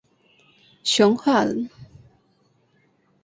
[0.83, 1.69] 熊化人。